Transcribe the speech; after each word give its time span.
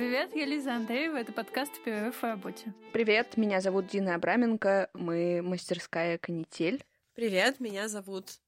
Привет, 0.00 0.34
я 0.34 0.46
Лиза 0.46 0.76
Андреева, 0.76 1.18
это 1.18 1.30
подкаст 1.30 1.72
«Перерыв 1.84 2.16
в 2.16 2.22
работе». 2.22 2.72
Привет, 2.94 3.36
меня 3.36 3.60
зовут 3.60 3.86
Дина 3.86 4.14
Абраменко, 4.14 4.88
мы 4.94 5.42
мастерская 5.42 6.16
«Канитель». 6.16 6.82
Привет, 7.14 7.60
меня 7.60 7.86
зовут 7.86 8.38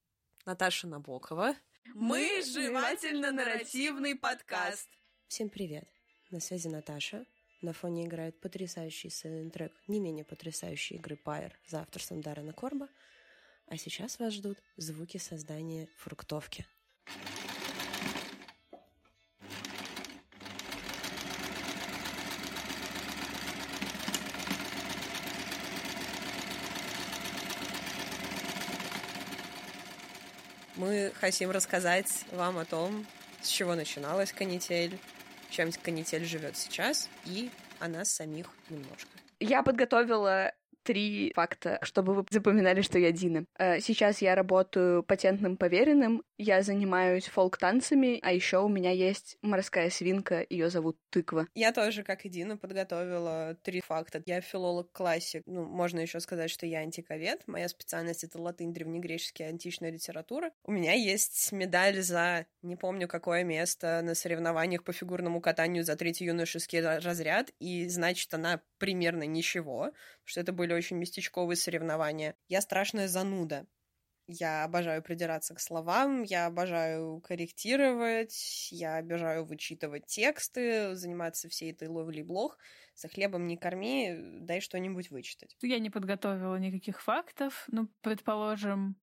Наташа 0.47 0.87
Набокова. 0.87 1.55
Мы 1.93 2.41
жевательно-нарративный 2.43 4.15
подкаст. 4.15 4.89
Всем 5.29 5.51
привет, 5.51 5.87
на 6.31 6.41
связи 6.41 6.69
Наташа. 6.69 7.27
На 7.61 7.75
фоне 7.75 8.07
играет 8.07 8.41
потрясающий 8.41 9.11
саундтрек 9.11 9.73
не 9.89 10.01
менее 10.01 10.25
потрясающей 10.25 10.97
игры 10.97 11.17
Пайер 11.17 11.53
за 11.67 11.81
авторством 11.83 12.23
Даррена 12.23 12.55
Корба. 12.55 12.89
А 13.67 13.77
сейчас 13.77 14.19
вас 14.19 14.33
ждут 14.33 14.57
звуки 14.79 15.19
создания 15.19 15.91
фруктовки. 15.99 16.65
Мы 30.83 31.13
хотим 31.21 31.53
рассказать 31.53 32.25
вам 32.33 32.59
о 32.59 32.65
том, 32.65 33.07
с 33.41 33.47
чего 33.47 33.77
начиналась 33.77 34.33
канитель, 34.33 34.99
чем 35.49 35.71
канитель 35.71 36.25
живет 36.25 36.57
сейчас, 36.57 37.09
и 37.25 37.53
о 37.79 37.87
нас 37.87 38.09
самих 38.09 38.49
немножко. 38.69 39.09
Я 39.39 39.63
подготовила 39.63 40.53
три 40.83 41.33
факта, 41.35 41.79
чтобы 41.83 42.15
вы 42.15 42.25
запоминали, 42.31 42.83
что 42.83 42.99
я 42.99 43.13
Дина. 43.13 43.47
Э, 43.59 43.81
сейчас 43.81 44.23
я 44.23 44.35
работаю 44.35 45.03
патентным 45.03 45.57
поверенным, 45.57 46.23
я 46.39 46.63
занимаюсь 46.63 47.27
фолк-танцами, 47.27 48.19
а 48.23 48.33
еще 48.33 48.59
у 48.59 48.69
меня 48.69 48.91
есть 48.91 49.37
морская 49.43 49.91
свинка, 49.91 50.45
ее 50.49 50.71
зовут 50.71 50.99
Тыква. 51.11 51.47
Я 51.55 51.73
тоже, 51.73 52.03
как 52.03 52.25
и 52.25 52.29
Дина, 52.29 52.57
подготовила 52.57 53.57
три 53.63 53.81
факта. 53.81 54.23
Я 54.27 54.41
филолог-классик, 54.41 55.43
ну, 55.47 55.65
можно 55.65 56.01
еще 56.01 56.21
сказать, 56.21 56.51
что 56.51 56.67
я 56.67 56.81
антиковед. 56.81 57.43
Моя 57.47 57.69
специальность— 57.69 58.25
это 58.25 58.41
латынь, 58.41 58.73
древнегреческий, 58.73 59.47
античная 59.47 59.91
литература. 59.91 60.51
У 60.65 60.73
меня 60.73 60.95
есть 60.95 61.53
медаль 61.53 62.01
за 62.01 62.47
не 62.63 62.77
помню 62.77 63.09
какое 63.09 63.45
место 63.45 64.01
на 64.03 64.15
соревнованиях 64.15 64.85
по 64.85 64.93
фигурному 64.93 65.41
катанию 65.41 65.85
за 65.85 65.97
третий 65.97 66.25
юношеский 66.27 66.81
разряд, 66.81 67.51
и 67.59 67.89
значит, 67.89 68.33
она 68.35 68.61
примерно 68.83 69.23
ничего, 69.29 69.93
что 70.25 70.41
это 70.41 70.53
были 70.53 70.73
очень 70.73 70.97
местечковые 70.97 71.57
соревнования. 71.57 72.35
Я 72.49 72.61
страшная 72.61 73.07
зануда. 73.07 73.65
Я 74.27 74.65
обожаю 74.65 75.05
придираться 75.05 75.55
к 75.55 75.61
словам, 75.61 76.25
я 76.25 76.47
обожаю 76.47 77.21
корректировать, 77.21 78.69
я 78.73 78.99
обожаю 78.99 79.45
вычитывать 79.45 80.07
тексты, 80.07 80.97
заниматься 80.97 81.49
всей 81.49 81.71
этой 81.71 81.87
ловлей 81.87 82.25
блох. 82.25 82.59
За 82.97 83.07
хлебом 83.07 83.47
не 83.47 83.57
корми, 83.57 84.17
дай 84.41 84.61
что-нибудь 84.61 85.13
вычитать. 85.13 85.57
Я 85.63 85.79
не 85.79 85.89
подготовила 85.89 86.57
никаких 86.57 87.01
фактов. 87.01 87.65
Ну, 87.69 87.89
предположим, 88.01 88.97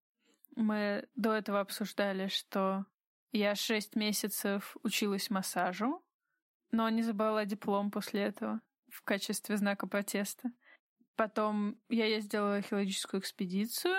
мы 0.57 1.07
до 1.15 1.31
этого 1.31 1.61
обсуждали, 1.61 2.27
что 2.27 2.85
я 3.31 3.55
шесть 3.55 3.95
месяцев 3.95 4.75
училась 4.83 5.29
массажу, 5.29 6.03
но 6.71 6.89
не 6.89 7.01
забрала 7.01 7.45
диплом 7.45 7.91
после 7.91 8.23
этого 8.23 8.59
в 8.91 9.01
качестве 9.03 9.57
знака 9.57 9.87
протеста. 9.87 10.51
Потом 11.15 11.77
я 11.89 12.05
ездила 12.05 12.49
в 12.49 12.57
археологическую 12.57 13.21
экспедицию. 13.21 13.95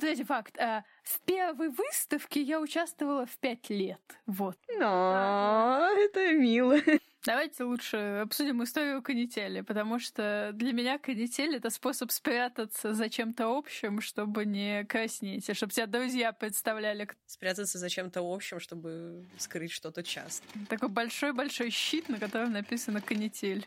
Третий 0.00 0.24
факт. 0.24 0.58
А, 0.58 0.82
в 1.02 1.20
первой 1.20 1.68
выставке 1.68 2.40
я 2.40 2.60
участвовала 2.60 3.26
в 3.26 3.36
пять 3.38 3.68
лет. 3.68 4.00
Вот. 4.26 4.56
Но 4.78 5.90
это 5.96 6.32
мило. 6.32 6.78
Давайте 7.26 7.64
лучше 7.64 7.96
обсудим 8.22 8.62
историю 8.62 9.02
канители, 9.02 9.62
потому 9.62 9.98
что 9.98 10.50
для 10.52 10.72
меня 10.72 10.98
канитель— 10.98 11.56
это 11.56 11.70
способ 11.70 12.10
спрятаться 12.10 12.92
за 12.92 13.08
чем-то 13.08 13.56
общим, 13.56 14.02
чтобы 14.02 14.44
не 14.44 14.84
краснеть, 14.84 15.48
и 15.48 15.54
чтобы 15.54 15.72
тебя 15.72 15.86
друзья 15.86 16.32
представляли. 16.32 17.08
Спрятаться 17.24 17.78
за 17.78 17.88
чем-то 17.88 18.20
общим, 18.22 18.60
чтобы 18.60 19.26
скрыть 19.38 19.72
что-то 19.72 20.02
часто. 20.02 20.46
Такой 20.68 20.90
большой-большой 20.90 21.70
щит, 21.70 22.08
на 22.10 22.18
котором 22.18 22.52
написано 22.52 23.00
канитель. 23.00 23.66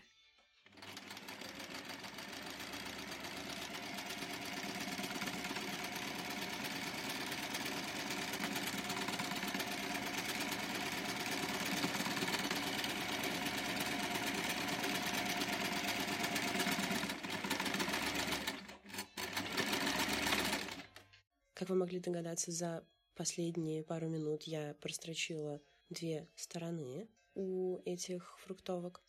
Как 21.57 21.69
вы 21.69 21.75
могли 21.75 21.99
догадаться, 21.99 22.51
за 22.51 22.85
последние 23.15 23.83
пару 23.83 24.07
минут 24.07 24.43
я 24.43 24.75
прострочила 24.79 25.59
две 25.89 26.29
стороны 26.35 27.09
у 27.33 27.79
этих 27.83 28.37
фруктовок. 28.41 29.01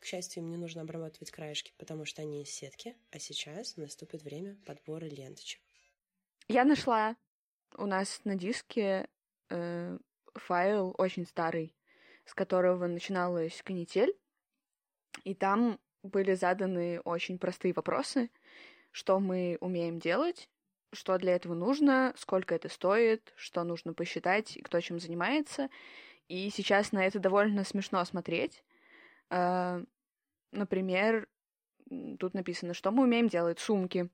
К 0.00 0.06
счастью, 0.06 0.42
мне 0.42 0.56
нужно 0.56 0.82
обрабатывать 0.82 1.30
краешки, 1.30 1.72
потому 1.78 2.04
что 2.04 2.22
они 2.22 2.42
из 2.42 2.50
сетки, 2.50 2.96
а 3.12 3.20
сейчас 3.20 3.76
наступит 3.76 4.24
время 4.24 4.56
подбора 4.66 5.04
ленточек. 5.04 5.60
Я 6.48 6.64
нашла 6.64 7.14
у 7.76 7.86
нас 7.86 8.20
на 8.24 8.34
диске 8.34 9.08
э, 9.50 9.96
файл 10.34 10.96
очень 10.98 11.24
старый, 11.24 11.72
с 12.24 12.34
которого 12.34 12.88
начиналась 12.88 13.62
канитель, 13.62 14.12
и 15.22 15.36
там 15.36 15.78
были 16.02 16.34
заданы 16.34 16.98
очень 17.02 17.38
простые 17.38 17.72
вопросы, 17.74 18.28
что 18.90 19.20
мы 19.20 19.56
умеем 19.60 20.00
делать, 20.00 20.48
что 20.92 21.18
для 21.18 21.34
этого 21.34 21.54
нужно, 21.54 22.12
сколько 22.16 22.54
это 22.54 22.68
стоит, 22.68 23.32
что 23.36 23.64
нужно 23.64 23.94
посчитать 23.94 24.58
кто 24.62 24.80
чем 24.80 24.98
занимается. 24.98 25.68
И 26.28 26.50
сейчас 26.50 26.92
на 26.92 27.04
это 27.04 27.18
довольно 27.18 27.64
смешно 27.64 28.04
смотреть. 28.04 28.64
А, 29.30 29.82
например, 30.52 31.28
тут 32.18 32.34
написано, 32.34 32.74
что 32.74 32.90
мы 32.90 33.04
умеем 33.04 33.28
делать 33.28 33.58
сумки. 33.58 34.08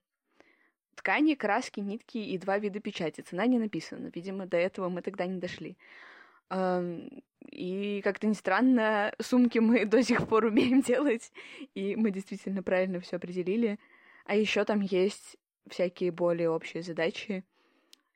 Ткани, 0.95 1.35
краски, 1.35 1.81
нитки 1.81 2.19
и 2.19 2.39
два 2.39 2.59
вида 2.59 2.81
печати. 2.81 3.21
Цена 3.21 3.47
не 3.47 3.59
написана. 3.59 4.11
Видимо, 4.15 4.47
до 4.47 4.57
этого 4.57 4.89
мы 4.89 5.03
тогда 5.03 5.27
не 5.27 5.39
дошли. 5.39 5.77
И 7.51 8.01
как-то 8.03 8.27
не 8.27 8.35
странно, 8.35 9.15
сумки 9.21 9.59
мы 9.59 9.85
до 9.87 10.03
сих 10.03 10.27
пор 10.29 10.47
умеем 10.47 10.81
делать, 10.81 11.33
и 11.75 11.95
мы 11.97 12.11
действительно 12.11 12.63
правильно 12.63 13.01
все 13.01 13.17
определили. 13.17 13.79
А 14.25 14.35
еще 14.35 14.65
там 14.65 14.81
есть 14.81 15.37
всякие 15.69 16.11
более 16.11 16.51
общие 16.51 16.83
задачи. 16.83 17.45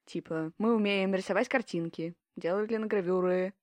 Типа, 0.05 0.53
мы 0.59 0.75
умеем 0.75 1.15
рисовать 1.15 1.49
картинки, 1.49 2.15
делать 2.37 2.71
гравюры, 2.71 3.55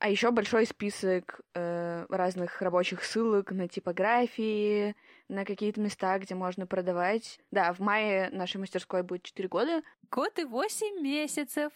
а 0.00 0.08
еще 0.08 0.30
большой 0.30 0.64
список 0.64 1.40
э, 1.54 2.06
разных 2.08 2.62
рабочих 2.62 3.02
ссылок 3.02 3.50
на 3.50 3.66
типографии, 3.66 4.94
на 5.26 5.44
какие-то 5.44 5.80
места, 5.80 6.18
где 6.18 6.36
можно 6.36 6.68
продавать. 6.68 7.40
Да, 7.50 7.72
в 7.72 7.80
мае 7.80 8.30
нашей 8.30 8.58
мастерской 8.58 9.02
будет 9.02 9.24
4 9.24 9.48
года. 9.48 9.82
Год 10.10 10.38
и 10.38 10.44
8 10.44 11.02
месяцев. 11.02 11.72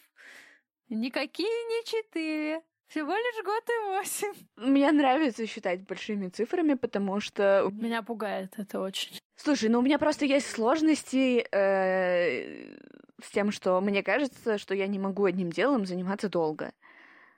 Никакие 0.87 1.49
не 1.49 1.83
4. 1.85 2.61
Всего 2.87 3.13
лишь 3.13 3.43
год 3.43 3.63
и 3.69 3.85
восемь. 3.87 4.33
Мне 4.55 4.91
нравится 4.91 5.45
считать 5.47 5.81
большими 5.81 6.29
цифрами, 6.29 6.75
потому 6.75 7.19
что... 7.19 7.69
Меня 7.71 8.03
пугает 8.03 8.53
это 8.57 8.79
очень. 8.79 9.19
Слушай, 9.35 9.69
ну 9.69 9.79
у 9.79 9.81
меня 9.81 9.97
просто 9.97 10.25
есть 10.25 10.49
сложности 10.49 11.45
э, 11.51 12.77
с 13.21 13.31
тем, 13.31 13.51
что 13.51 13.81
мне 13.81 14.03
кажется, 14.03 14.57
что 14.57 14.75
я 14.75 14.87
не 14.87 14.99
могу 14.99 15.25
одним 15.25 15.51
делом 15.51 15.85
заниматься 15.85 16.29
долго. 16.29 16.73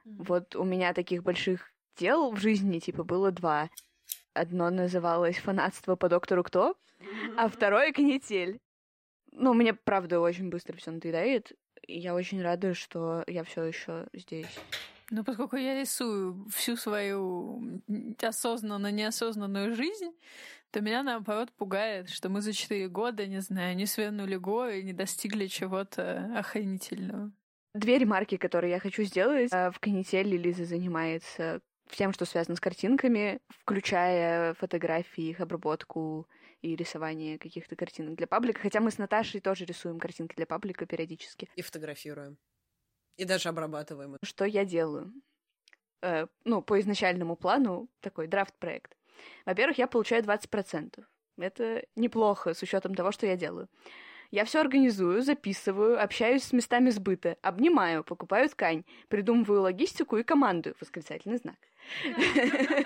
Вот 0.03 0.55
у 0.55 0.63
меня 0.63 0.93
таких 0.93 1.23
больших 1.23 1.71
дел 1.97 2.31
в 2.31 2.37
жизни, 2.37 2.79
типа, 2.79 3.03
было 3.03 3.31
два. 3.31 3.69
Одно 4.33 4.69
называлось 4.69 5.37
«Фанатство 5.37 5.95
по 5.95 6.09
доктору 6.09 6.43
Кто», 6.43 6.75
а 7.37 7.47
второе— 7.47 7.91
«Канитель». 7.93 8.59
Ну, 9.31 9.53
мне, 9.53 9.73
правда, 9.73 10.19
очень 10.19 10.49
быстро 10.49 10.77
все 10.77 10.91
надоедает. 10.91 11.53
И 11.87 11.99
я 11.99 12.15
очень 12.15 12.41
рада, 12.41 12.73
что 12.73 13.23
я 13.27 13.43
все 13.43 13.63
еще 13.63 14.07
здесь. 14.13 14.59
Ну, 15.11 15.23
поскольку 15.23 15.55
я 15.55 15.79
рисую 15.79 16.47
всю 16.49 16.75
свою 16.77 17.81
осознанно-неосознанную 18.21 19.75
жизнь, 19.75 20.11
то 20.71 20.81
меня, 20.81 21.03
наоборот, 21.03 21.51
пугает, 21.53 22.09
что 22.09 22.29
мы 22.29 22.41
за 22.41 22.53
четыре 22.53 22.87
года, 22.87 23.25
не 23.27 23.39
знаю, 23.39 23.75
не 23.75 23.85
свернули 23.85 24.35
горы 24.35 24.79
и 24.79 24.83
не 24.83 24.93
достигли 24.93 25.47
чего-то 25.47 26.31
охренительного. 26.35 27.31
Две 27.73 27.97
ремарки, 27.97 28.37
которые 28.37 28.71
я 28.71 28.79
хочу 28.79 29.03
сделать. 29.03 29.51
Э, 29.53 29.69
в 29.69 29.79
канителе 29.79 30.37
Лиза 30.37 30.65
занимается 30.65 31.61
всем, 31.87 32.13
что 32.13 32.25
связано 32.25 32.55
с 32.55 32.59
картинками, 32.59 33.39
включая 33.49 34.53
фотографии, 34.55 35.29
их 35.29 35.39
обработку 35.39 36.27
и 36.61 36.75
рисование 36.75 37.37
каких-то 37.37 37.75
картинок 37.75 38.15
для 38.15 38.27
паблика. 38.27 38.61
Хотя 38.61 38.79
мы 38.79 38.91
с 38.91 38.97
Наташей 38.97 39.39
тоже 39.39 39.65
рисуем 39.65 39.99
картинки 39.99 40.35
для 40.35 40.45
паблика 40.45 40.85
периодически. 40.85 41.47
И 41.55 41.61
фотографируем. 41.61 42.37
И 43.17 43.25
даже 43.25 43.49
обрабатываем. 43.49 44.17
Что 44.23 44.45
я 44.45 44.65
делаю? 44.65 45.13
э, 46.05 46.27
ну, 46.45 46.61
по 46.61 46.79
изначальному 46.79 47.35
плану, 47.35 47.89
такой 48.01 48.27
драфт-проект. 48.27 48.95
Во-первых, 49.45 49.77
я 49.77 49.87
получаю 49.87 50.23
20%. 50.23 51.03
Это 51.37 51.83
неплохо 51.95 52.53
с 52.53 52.61
учетом 52.61 52.95
того, 52.95 53.11
что 53.11 53.25
я 53.25 53.35
делаю. 53.35 53.67
Я 54.31 54.43
все 54.45 54.59
организую, 54.59 55.21
записываю, 55.21 56.01
общаюсь 56.01 56.43
с 56.43 56.53
местами 56.53 56.89
сбыта, 56.89 57.37
обнимаю, 57.41 58.03
покупаю 58.03 58.49
ткань, 58.49 58.83
придумываю 59.07 59.61
логистику 59.61 60.17
и 60.17 60.23
командую. 60.23 60.75
Восклицательный 60.79 61.37
знак. 61.37 61.57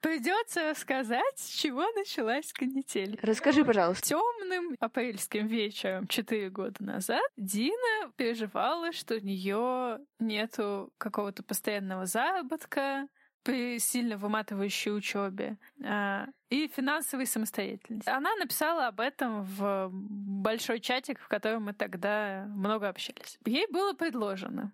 Придется 0.00 0.70
рассказать, 0.70 1.38
с 1.38 1.48
чего 1.48 1.84
началась 1.92 2.52
канитель. 2.52 3.18
Расскажи, 3.22 3.64
пожалуйста. 3.64 4.08
Темным 4.08 4.76
апрельским 4.78 5.46
вечером 5.46 6.06
четыре 6.06 6.50
года 6.50 6.76
назад 6.82 7.24
Дина 7.36 8.12
переживала, 8.16 8.92
что 8.92 9.16
у 9.16 9.20
нее 9.20 9.98
нету 10.20 10.92
какого-то 10.98 11.42
постоянного 11.42 12.06
заработка, 12.06 13.08
при 13.42 13.78
сильно 13.78 14.18
выматывающей 14.18 14.94
учебе 14.94 15.56
а, 15.82 16.26
и 16.50 16.68
финансовой 16.68 17.26
самостоятельности. 17.26 18.08
Она 18.08 18.34
написала 18.36 18.88
об 18.88 19.00
этом 19.00 19.42
в 19.42 19.88
большой 19.90 20.80
чатик, 20.80 21.18
в 21.18 21.28
котором 21.28 21.64
мы 21.64 21.72
тогда 21.72 22.44
много 22.48 22.88
общались. 22.90 23.38
Ей 23.46 23.66
было 23.70 23.94
предложено 23.94 24.72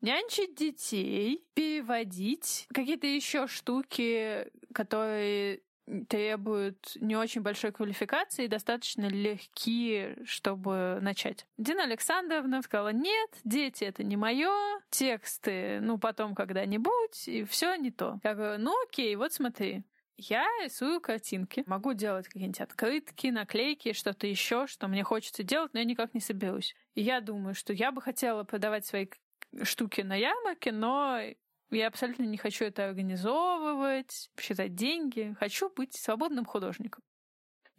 нянчить 0.00 0.54
детей, 0.54 1.44
переводить, 1.54 2.66
какие-то 2.72 3.06
еще 3.06 3.46
штуки, 3.46 4.50
которые 4.72 5.60
требуют 6.08 6.96
не 6.96 7.16
очень 7.16 7.42
большой 7.42 7.72
квалификации 7.72 8.44
и 8.44 8.48
достаточно 8.48 9.06
легкие, 9.06 10.18
чтобы 10.24 10.98
начать. 11.00 11.46
Дина 11.58 11.84
Александровна 11.84 12.62
сказала, 12.62 12.92
нет, 12.92 13.30
дети 13.44 13.84
это 13.84 14.02
не 14.02 14.16
мое, 14.16 14.80
тексты, 14.90 15.80
ну, 15.80 15.98
потом 15.98 16.34
когда-нибудь, 16.34 17.28
и 17.28 17.44
все 17.44 17.76
не 17.76 17.90
то. 17.90 18.20
Я 18.24 18.34
говорю, 18.34 18.62
ну, 18.62 18.74
окей, 18.84 19.14
вот 19.16 19.32
смотри. 19.32 19.84
Я 20.18 20.46
рисую 20.64 21.02
картинки, 21.02 21.62
могу 21.66 21.92
делать 21.92 22.26
какие-нибудь 22.26 22.62
открытки, 22.62 23.26
наклейки, 23.26 23.92
что-то 23.92 24.26
еще, 24.26 24.66
что 24.66 24.88
мне 24.88 25.04
хочется 25.04 25.42
делать, 25.42 25.74
но 25.74 25.80
я 25.80 25.84
никак 25.84 26.14
не 26.14 26.20
соберусь. 26.20 26.74
И 26.94 27.02
я 27.02 27.20
думаю, 27.20 27.54
что 27.54 27.74
я 27.74 27.92
бы 27.92 28.00
хотела 28.00 28.42
продавать 28.42 28.86
свои 28.86 29.06
штуки 29.62 30.00
на 30.02 30.16
ярмарке, 30.16 30.72
но 30.72 31.20
я 31.70 31.88
абсолютно 31.88 32.24
не 32.24 32.36
хочу 32.36 32.64
это 32.64 32.86
организовывать, 32.88 34.30
считать 34.38 34.74
деньги. 34.74 35.34
Хочу 35.38 35.70
быть 35.70 35.94
свободным 35.94 36.44
художником. 36.44 37.02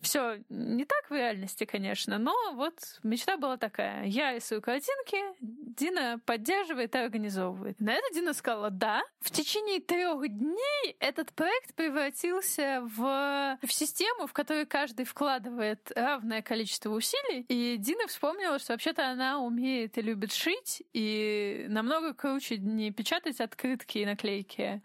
Все 0.01 0.44
не 0.49 0.85
так 0.85 1.09
в 1.09 1.13
реальности, 1.13 1.65
конечно, 1.65 2.17
но 2.17 2.33
вот 2.53 2.75
мечта 3.03 3.38
была 3.38 3.57
такая. 3.57 4.05
Я 4.05 4.33
рисую 4.33 4.61
картинки, 4.61 5.17
Дина 5.41 6.19
поддерживает 6.25 6.95
и 6.95 6.99
организовывает. 6.99 7.79
На 7.79 7.94
это 7.94 8.13
Дина 8.13 8.33
сказала 8.33 8.69
«да». 8.69 9.03
В 9.19 9.31
течение 9.31 9.79
трех 9.79 10.27
дней 10.27 10.95
этот 10.99 11.33
проект 11.33 11.73
превратился 11.75 12.81
в, 12.83 13.57
в 13.61 13.71
систему, 13.71 14.27
в 14.27 14.33
которой 14.33 14.65
каждый 14.65 15.05
вкладывает 15.05 15.91
равное 15.95 16.41
количество 16.41 16.91
усилий. 16.91 17.45
И 17.47 17.77
Дина 17.77 18.07
вспомнила, 18.07 18.59
что 18.59 18.73
вообще-то 18.73 19.09
она 19.09 19.39
умеет 19.39 19.97
и 19.97 20.01
любит 20.01 20.31
шить, 20.31 20.83
и 20.94 21.65
намного 21.69 22.13
круче 22.13 22.57
не 22.57 22.91
печатать 22.91 23.39
открытки 23.39 23.99
и 23.99 24.05
наклейки, 24.05 24.81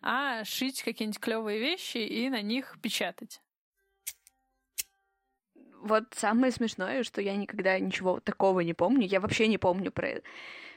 а 0.00 0.44
шить 0.44 0.82
какие-нибудь 0.82 1.20
клевые 1.20 1.58
вещи 1.58 1.98
и 1.98 2.28
на 2.28 2.42
них 2.42 2.76
печатать 2.82 3.40
вот 5.84 6.04
самое 6.16 6.50
смешное, 6.50 7.02
что 7.02 7.20
я 7.20 7.36
никогда 7.36 7.78
ничего 7.78 8.20
такого 8.20 8.60
не 8.60 8.74
помню. 8.74 9.06
Я 9.06 9.20
вообще 9.20 9.46
не 9.48 9.58
помню 9.58 9.92
про 9.92 10.08
это. 10.08 10.22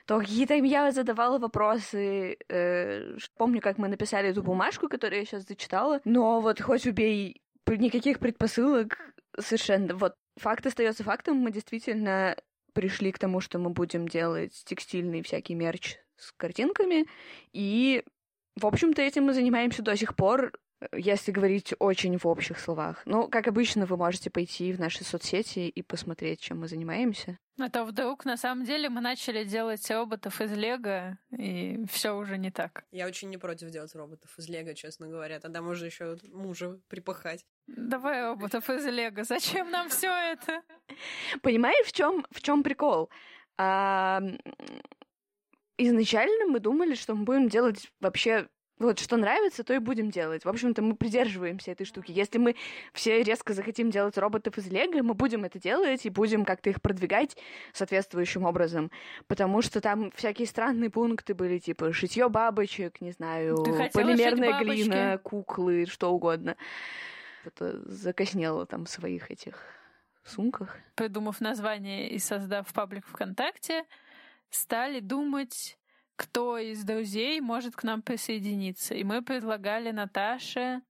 То 0.06 0.20
какие-то 0.20 0.54
я 0.54 0.92
задавала 0.92 1.38
вопросы. 1.38 2.38
Э, 2.50 3.18
помню, 3.38 3.62
как 3.62 3.78
мы 3.78 3.88
написали 3.88 4.30
эту 4.30 4.44
бумажку, 4.44 4.88
которую 4.88 5.20
я 5.20 5.26
сейчас 5.26 5.48
зачитала. 5.48 6.02
Но 6.06 6.42
вот 6.42 6.62
хоть 6.62 6.86
убей, 6.86 7.42
никаких 7.66 8.20
предпосылок 8.20 8.98
совершенно. 9.40 9.96
Вот 9.96 10.16
факт 10.38 10.66
остается 10.66 11.04
фактом. 11.04 11.38
Мы 11.38 11.52
действительно 11.52 12.38
пришли 12.74 13.12
к 13.12 13.20
тому, 13.20 13.42
что 13.42 13.60
мы 13.60 13.70
будем 13.70 14.08
делать 14.08 14.54
текстильный 14.66 15.24
всякий 15.24 15.56
мерч 15.56 15.98
с 16.16 16.32
картинками. 16.34 17.08
И, 17.54 18.04
в 18.56 18.66
общем-то, 18.66 19.02
этим 19.02 19.26
мы 19.26 19.34
занимаемся 19.34 19.82
до 19.82 19.96
сих 19.96 20.16
пор 20.16 20.52
если 20.92 21.32
говорить 21.32 21.74
очень 21.80 22.18
в 22.18 22.26
общих 22.28 22.60
словах. 22.60 23.02
Ну, 23.06 23.28
как 23.28 23.48
обычно, 23.48 23.86
вы 23.86 23.98
можете 23.98 24.30
пойти 24.30 24.72
в 24.74 24.80
наши 24.80 25.04
соцсети 25.04 25.68
и 25.68 25.82
посмотреть, 25.82 26.40
чем 26.40 26.60
мы 26.60 26.68
занимаемся. 26.68 27.40
А 27.60 27.70
то 27.70 27.84
вдруг, 27.86 28.26
на 28.26 28.38
самом 28.38 28.66
деле, 28.66 28.88
мы 28.88 29.02
начали 29.02 29.44
делать 29.44 29.90
роботов 29.90 30.40
из 30.42 30.52
Лего, 30.54 31.18
и 31.36 31.84
все 31.90 32.16
уже 32.16 32.38
не 32.38 32.52
так. 32.52 32.84
Я 32.92 33.08
очень 33.08 33.30
не 33.30 33.38
против 33.38 33.72
делать 33.72 33.96
роботов 33.96 34.38
из 34.38 34.48
Лего, 34.48 34.76
честно 34.76 35.08
говоря. 35.08 35.40
Тогда 35.40 35.64
можно 35.64 35.86
еще 35.86 36.18
мужа 36.32 36.80
припахать. 36.88 37.44
Давай 37.66 38.24
роботов 38.24 38.70
из 38.70 38.86
Лего. 38.86 39.24
Зачем 39.24 39.72
нам 39.72 39.90
все 39.90 40.12
это? 40.12 40.62
Понимаешь, 41.42 41.88
в 41.88 41.94
чем 41.94 42.24
в 42.30 42.42
чем 42.42 42.62
прикол? 42.62 43.10
Изначально 45.80 46.46
мы 46.46 46.60
думали, 46.60 46.94
что 46.94 47.16
мы 47.16 47.24
будем 47.24 47.50
делать 47.50 47.92
вообще 48.00 48.50
вот 48.80 49.00
что 49.00 49.18
нравится, 49.18 49.64
то 49.64 49.74
и 49.74 49.80
будем 49.80 50.12
делать. 50.12 50.46
В 50.46 50.50
общем-то, 50.50 50.82
мы 50.82 50.96
придерживаемся 50.96 51.72
этой 51.72 51.86
штуки. 51.86 52.12
Если 52.12 52.38
мы 52.38 52.56
все 52.94 53.24
резко 53.24 53.54
захотим 53.54 53.90
делать 53.90 54.18
роботов 54.18 54.58
из 54.58 54.68
Лего, 54.68 55.04
мы 55.04 55.14
будем 55.14 55.46
это 55.46 55.60
делать 55.60 56.06
и 56.06 56.10
будем 56.10 56.46
как-то 56.46 56.70
их 56.70 56.82
продвигать 56.82 57.38
соответствующим 57.74 58.44
образом. 58.44 58.92
Потому 59.28 59.62
что 59.62 59.82
там 59.82 60.12
всякие 60.12 60.48
странные 60.48 60.90
пункты 60.90 61.34
были, 61.34 61.58
типа 61.58 61.92
шитье 61.92 62.30
бабочек, 62.30 63.02
не 63.02 63.12
знаю, 63.12 63.64
полимерная 63.94 64.60
глина, 64.60 65.20
куклы, 65.24 65.86
что 65.88 66.12
угодно. 66.12 66.56
Это 67.46 67.80
закоснело 67.90 68.66
там 68.66 68.86
в 68.86 68.90
своих 68.90 69.32
этих 69.32 69.60
сумках. 70.24 70.78
Придумав 70.96 71.42
название 71.42 72.10
и 72.10 72.20
создав 72.20 72.72
паблик 72.74 73.08
ВКонтакте, 73.08 73.86
стали 74.50 75.00
думать 75.00 75.78
кто 76.18 76.58
из 76.58 76.84
друзей 76.84 77.40
может 77.40 77.76
к 77.76 77.84
нам 77.84 78.02
присоединиться. 78.02 78.94
И 78.96 79.04
мы 79.04 79.22
предлагали 79.22 79.92
Наташе 79.92 80.82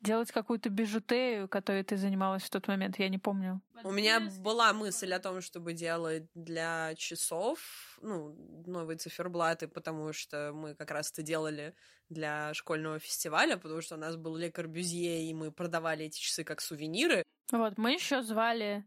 делать 0.00 0.32
какую-то 0.32 0.70
бижутерию, 0.70 1.48
которой 1.48 1.84
ты 1.84 1.98
занималась 1.98 2.42
в 2.42 2.50
тот 2.50 2.66
момент, 2.68 2.98
я 2.98 3.10
не 3.10 3.18
помню. 3.18 3.60
У 3.84 3.92
меня 3.92 4.20
была 4.40 4.72
мысль 4.72 5.12
о 5.12 5.20
том, 5.20 5.42
чтобы 5.42 5.74
делать 5.74 6.26
для 6.34 6.94
часов, 6.96 7.98
ну, 8.00 8.34
новые 8.66 8.96
циферблаты, 8.96 9.68
потому 9.68 10.14
что 10.14 10.52
мы 10.54 10.74
как 10.74 10.90
раз 10.90 11.12
это 11.12 11.22
делали 11.22 11.74
для 12.08 12.54
школьного 12.54 12.98
фестиваля, 12.98 13.58
потому 13.58 13.82
что 13.82 13.96
у 13.96 13.98
нас 13.98 14.16
был 14.16 14.36
Ле 14.36 14.50
Корбюзье, 14.50 15.24
и 15.24 15.34
мы 15.34 15.52
продавали 15.52 16.06
эти 16.06 16.18
часы 16.18 16.44
как 16.44 16.62
сувениры. 16.62 17.22
Вот, 17.52 17.76
мы 17.76 17.92
еще 17.92 18.22
звали 18.22 18.84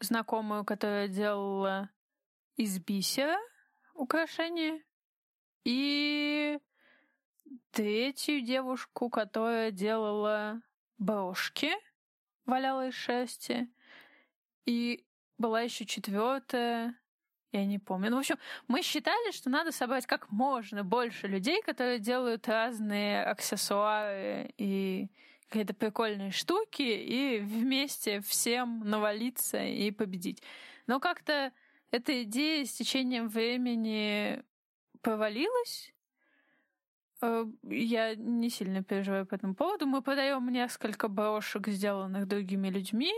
знакомую, 0.00 0.64
которая 0.66 1.08
делала 1.08 1.88
из 2.56 2.78
бисера 2.78 3.38
украшения. 3.94 4.82
И 5.64 6.58
третью 7.70 8.40
девушку, 8.40 9.10
которая 9.10 9.70
делала 9.70 10.62
брошки, 10.98 11.72
валяла 12.46 12.88
из 12.88 12.94
шерсти. 12.94 13.68
И 14.66 15.04
была 15.38 15.62
еще 15.62 15.86
четвертая, 15.86 16.94
я 17.52 17.64
не 17.64 17.78
помню. 17.78 18.10
Ну, 18.10 18.16
в 18.16 18.20
общем, 18.20 18.36
мы 18.68 18.82
считали, 18.82 19.32
что 19.32 19.50
надо 19.50 19.72
собрать 19.72 20.06
как 20.06 20.30
можно 20.30 20.84
больше 20.84 21.26
людей, 21.26 21.62
которые 21.62 21.98
делают 21.98 22.46
разные 22.48 23.24
аксессуары 23.24 24.52
и 24.56 25.08
какие-то 25.48 25.74
прикольные 25.74 26.30
штуки, 26.30 26.82
и 26.82 27.40
вместе 27.40 28.20
всем 28.20 28.80
навалиться 28.84 29.64
и 29.64 29.90
победить. 29.90 30.42
Но 30.86 31.00
как-то 31.00 31.52
эта 31.90 32.22
идея 32.22 32.64
с 32.64 32.72
течением 32.72 33.28
времени 33.28 34.44
провалилась. 35.02 35.92
Э, 37.22 37.46
я 37.62 38.14
не 38.14 38.50
сильно 38.50 38.82
переживаю 38.82 39.26
по 39.26 39.34
этому 39.34 39.54
поводу. 39.54 39.86
Мы 39.86 40.02
продаем 40.02 40.48
несколько 40.48 41.08
брошек, 41.08 41.68
сделанных 41.68 42.26
другими 42.26 42.68
людьми, 42.68 43.12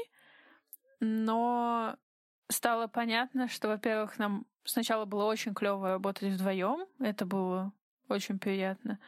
но 1.00 1.96
стало 2.48 2.86
понятно, 2.86 3.48
что, 3.48 3.68
во-первых, 3.68 4.18
нам 4.18 4.46
сначала 4.64 5.04
было 5.04 5.24
очень 5.24 5.54
клево 5.54 5.90
работать 5.90 6.32
вдвоем, 6.32 6.86
это 6.98 7.26
было 7.26 7.72
очень 8.08 8.38
приятно. 8.38 8.98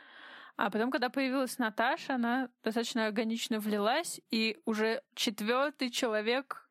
А 0.56 0.70
потом, 0.70 0.90
когда 0.90 1.08
появилась 1.08 1.58
Наташа, 1.58 2.14
она 2.14 2.48
достаточно 2.62 3.06
органично 3.06 3.58
влилась, 3.58 4.20
и 4.30 4.60
уже 4.64 5.02
четвертый 5.14 5.90
человек 5.90 6.68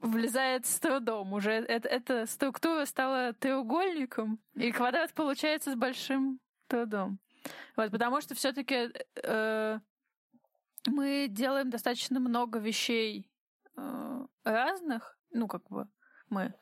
влезает 0.00 0.66
с 0.66 0.78
трудом. 0.78 1.32
Уже 1.32 1.52
это, 1.52 1.88
эта 1.88 2.26
структура 2.26 2.84
стала 2.84 3.32
треугольником, 3.32 4.38
и 4.54 4.72
квадрат 4.72 5.12
получается 5.14 5.72
с 5.72 5.76
большим 5.76 6.40
трудом. 6.66 7.18
Вот, 7.76 7.90
потому 7.90 8.20
что 8.20 8.34
все-таки 8.34 8.90
э, 9.22 9.78
мы 10.86 11.26
делаем 11.28 11.70
достаточно 11.70 12.20
много 12.20 12.58
вещей 12.58 13.30
э, 13.76 14.26
разных, 14.44 15.18
ну, 15.32 15.48
как 15.48 15.68
бы 15.68 15.88
мы 16.30 16.54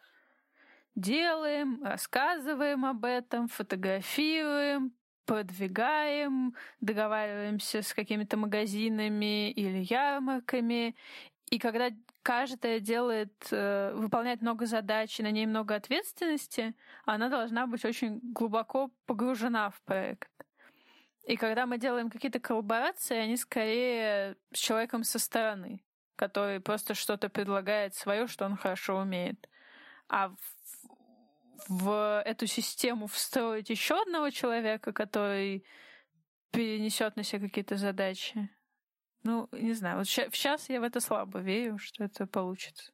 делаем, 0.94 1.82
рассказываем 1.82 2.84
об 2.84 3.04
этом, 3.04 3.48
фотографируем, 3.48 4.92
продвигаем, 5.24 6.54
договариваемся 6.80 7.82
с 7.82 7.94
какими-то 7.94 8.36
магазинами 8.36 9.50
или 9.50 9.86
ярмарками. 9.88 10.96
И 11.52 11.58
когда 11.58 11.90
каждая 12.22 12.80
делает, 12.80 13.34
э, 13.50 13.92
выполняет 13.94 14.40
много 14.40 14.64
задач 14.64 15.20
и 15.20 15.22
на 15.22 15.30
ней 15.30 15.44
много 15.44 15.74
ответственности, 15.74 16.74
она 17.04 17.28
должна 17.28 17.66
быть 17.66 17.84
очень 17.84 18.20
глубоко 18.22 18.90
погружена 19.04 19.68
в 19.68 19.78
проект. 19.82 20.30
И 21.26 21.36
когда 21.36 21.66
мы 21.66 21.76
делаем 21.76 22.08
какие-то 22.08 22.40
коллаборации, 22.40 23.18
они 23.18 23.36
скорее 23.36 24.38
с 24.50 24.58
человеком 24.60 25.04
со 25.04 25.18
стороны, 25.18 25.84
который 26.16 26.58
просто 26.58 26.94
что-то 26.94 27.28
предлагает 27.28 27.94
свое, 27.94 28.28
что 28.28 28.46
он 28.46 28.56
хорошо 28.56 28.96
умеет. 28.96 29.46
А 30.08 30.30
в, 30.30 30.36
в 31.68 32.22
эту 32.24 32.46
систему 32.46 33.08
встроить 33.08 33.68
еще 33.68 34.00
одного 34.00 34.30
человека, 34.30 34.94
который 34.94 35.66
перенесет 36.50 37.16
на 37.16 37.24
себя 37.24 37.46
какие-то 37.46 37.76
задачи. 37.76 38.48
Ну, 39.24 39.48
не 39.52 39.72
знаю, 39.72 39.98
вот 39.98 40.08
сейчас 40.08 40.68
я 40.68 40.80
в 40.80 40.84
это 40.84 41.00
слабо 41.00 41.38
верю, 41.38 41.78
что 41.78 42.04
это 42.04 42.26
получится. 42.26 42.92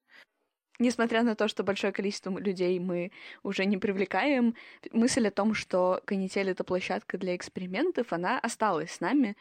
Несмотря 0.79 1.23
на 1.23 1.35
то, 1.35 1.49
что 1.49 1.65
большое 1.65 1.93
количество 1.93 2.39
людей 2.39 2.79
мы 2.79 3.11
уже 3.43 3.65
не 3.65 3.79
привлекаем, 3.79 4.55
мысль 4.93 5.27
о 5.27 5.33
том, 5.33 5.55
что 5.55 6.01
канитель— 6.05 6.51
это 6.51 6.63
площадка 6.63 7.19
для 7.19 7.35
экспериментов, 7.35 8.13
она 8.13 8.39
осталась 8.39 8.93
с 8.93 9.01
нами, 9.01 9.37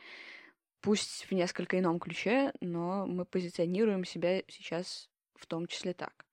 пусть 0.81 1.25
в 1.29 1.31
несколько 1.33 1.77
ином 1.77 1.99
ключе, 1.99 2.53
но 2.61 3.05
мы 3.05 3.25
позиционируем 3.25 4.03
себя 4.05 4.41
сейчас 4.47 5.09
в 5.35 5.45
том 5.45 5.67
числе 5.67 5.93
так. 5.93 6.26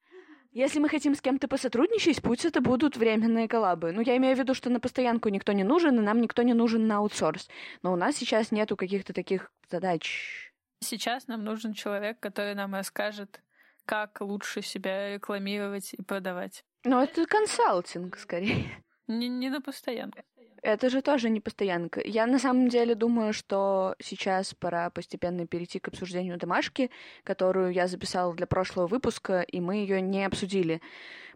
Если 0.55 0.79
мы 0.79 0.89
хотим 0.89 1.17
с 1.17 1.21
кем-то 1.21 1.49
посотрудничать, 1.49 2.23
пусть 2.23 2.45
это 2.45 2.61
будут 2.61 2.97
временные 2.97 3.49
коллабы. 3.49 3.91
Ну, 3.91 4.01
я 4.03 4.17
имею 4.19 4.37
в 4.37 4.39
виду, 4.39 4.55
что 4.55 4.71
на 4.71 4.79
постоянку 4.79 5.29
никто 5.29 5.51
не 5.51 5.65
нужен, 5.65 5.99
и 5.99 6.01
нам 6.01 6.21
никто 6.21 6.43
не 6.43 6.55
нужен 6.55 6.87
на 6.87 6.99
аутсорс. 6.99 7.49
Но 7.83 7.93
у 7.93 7.97
нас 7.97 8.15
сейчас 8.15 8.53
нету 8.53 8.77
каких-то 8.77 9.13
таких 9.13 9.51
задач. 9.69 10.53
Сейчас 10.79 11.27
нам 11.27 11.43
нужен 11.43 11.73
человек, 11.73 12.21
который 12.21 12.55
нам 12.55 12.73
расскажет, 12.73 13.43
как 13.85 14.21
лучше 14.21 14.63
себя 14.63 15.15
рекламировать 15.15 15.93
и 15.93 16.03
продавать. 16.03 16.65
Ну, 16.85 17.03
это 17.03 17.27
консалтинг, 17.27 18.17
скорее. 18.17 18.85
Не, 19.09 19.29
не 19.29 19.51
на 19.51 19.61
постоянку. 19.61 20.21
Это 20.65 20.89
же 20.89 21.03
тоже 21.03 21.29
не 21.29 21.41
постоянка. 21.41 22.01
Я 22.03 22.27
на 22.27 22.39
самом 22.39 22.71
деле 22.71 22.95
думаю, 22.95 23.35
что 23.35 23.95
сейчас 24.01 24.55
пора 24.55 24.89
постепенно 24.89 25.47
перейти 25.47 25.79
к 25.79 25.89
обсуждению 25.89 26.39
домашки, 26.39 26.91
которую 27.23 27.71
я 27.71 27.87
записала 27.87 28.35
для 28.35 28.47
прошлого 28.47 28.87
выпуска, 28.87 29.43
и 29.43 29.61
мы 29.61 29.77
ее 29.77 30.01
не 30.01 30.25
обсудили, 30.25 30.81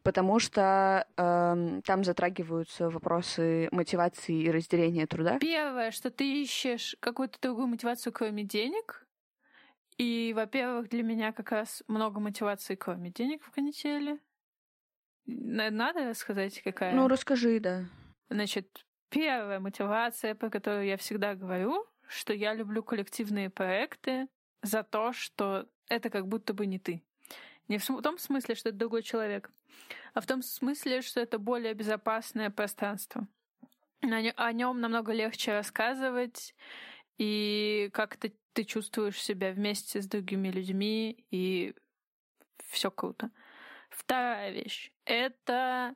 потому 0.03 0.39
что 0.39 1.07
э, 1.19 1.81
там 1.85 2.05
затрагиваются 2.05 2.89
вопросы 2.89 3.69
мотивации 3.71 4.45
и 4.45 4.51
разделения 4.51 5.07
труда. 5.07 5.39
Первое, 5.41 5.91
что 5.91 6.11
ты 6.11 6.43
ищешь 6.43 6.97
какую-то 6.99 7.39
другую 7.43 7.67
мотивацию, 7.67 8.15
кроме 8.15 8.45
денег. 8.45 9.07
И, 9.99 10.33
во-первых, 10.35 10.89
для 10.89 11.03
меня 11.03 11.33
как 11.33 11.53
раз 11.53 11.83
много 11.87 12.19
мотивации, 12.19 12.77
кроме 12.77 13.11
денег 13.11 13.45
в 13.45 13.51
канителе. 13.51 14.21
Надо 15.27 16.15
сказать, 16.15 16.63
какая? 16.63 16.95
Ну, 16.95 17.09
расскажи, 17.09 17.61
да. 17.61 17.85
Значит, 18.31 18.87
первая 19.11 19.61
мотивация, 19.61 20.35
по 20.35 20.51
которой 20.51 20.89
я 20.89 20.97
всегда 20.97 21.35
говорю, 21.35 21.87
что 22.09 22.33
я 22.33 22.55
люблю 22.55 22.83
коллективные 22.83 23.51
проекты 23.51 24.29
за 24.63 24.83
то, 24.83 25.13
что 25.13 25.69
это 25.89 26.11
как 26.11 26.27
будто 26.27 26.55
бы 26.55 26.67
не 26.67 26.79
ты. 26.79 27.03
Не 27.69 27.79
в 27.79 27.87
том 28.03 28.19
смысле, 28.19 28.55
что 28.55 28.71
это 28.71 28.79
другой 28.79 29.03
человек, 29.03 29.51
а 30.15 30.21
в 30.21 30.27
том 30.27 30.43
смысле, 30.43 31.03
что 31.03 31.21
это 31.21 31.39
более 31.39 31.75
безопасное 31.75 32.51
пространство. 32.51 33.29
О 34.01 34.53
нем 34.53 34.81
намного 34.81 35.13
легче 35.13 35.53
рассказывать, 35.53 36.55
и 37.19 37.91
как-то 37.93 38.31
ты 38.53 38.65
чувствуешь 38.65 39.23
себя 39.23 39.53
вместе 39.53 40.01
с 40.01 40.07
другими 40.07 40.49
людьми, 40.49 41.27
и 41.31 41.75
все 42.69 42.91
круто. 42.91 43.31
Вторая 43.91 44.51
вещь— 44.51 44.93
это 45.05 45.95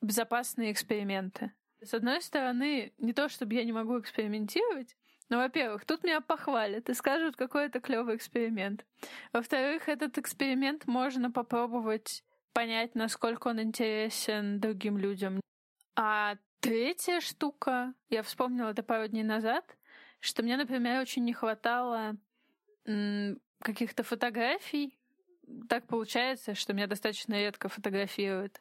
безопасные 0.00 0.72
эксперименты. 0.72 1.52
С 1.82 1.94
одной 1.94 2.22
стороны, 2.22 2.92
не 2.98 3.12
то 3.12 3.28
чтобы 3.28 3.54
я 3.54 3.64
не 3.64 3.72
могу 3.72 3.98
экспериментировать, 3.98 4.96
но, 5.28 5.38
во-первых, 5.38 5.84
тут 5.84 6.04
меня 6.04 6.20
похвалят 6.20 6.88
и 6.88 6.94
скажут, 6.94 7.36
какой 7.36 7.66
это 7.66 7.80
клевый 7.80 8.16
эксперимент. 8.16 8.84
Во-вторых, 9.32 9.88
этот 9.88 10.16
эксперимент 10.18 10.86
можно 10.86 11.30
попробовать 11.30 12.22
понять, 12.52 12.94
насколько 12.94 13.48
он 13.48 13.60
интересен 13.60 14.60
другим 14.60 14.96
людям. 14.96 15.40
А 15.96 16.36
третья 16.60 17.20
штука, 17.20 17.94
я 18.10 18.22
вспомнила 18.22 18.70
это 18.70 18.82
пару 18.82 19.08
дней 19.08 19.24
назад, 19.24 19.64
что 20.20 20.42
мне, 20.42 20.56
например, 20.56 21.00
очень 21.00 21.24
не 21.24 21.32
хватало 21.32 22.16
каких-то 23.60 24.02
фотографий. 24.02 24.98
Так 25.68 25.86
получается, 25.86 26.54
что 26.54 26.72
меня 26.72 26.86
достаточно 26.86 27.34
редко 27.34 27.68
фотографируют. 27.68 28.60